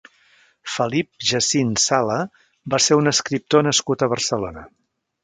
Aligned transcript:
Felip 0.75 1.27
Jacint 1.31 1.75
Sala 1.83 2.17
va 2.75 2.79
ser 2.87 2.97
un 3.03 3.13
escriptor 3.13 3.67
nascut 3.69 4.05
a 4.05 4.09
Barcelona. 4.15 4.65